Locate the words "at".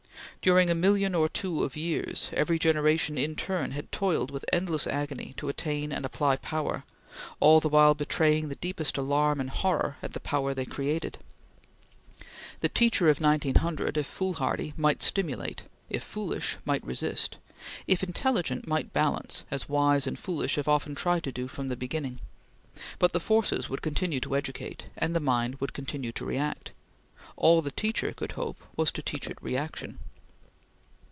10.01-10.13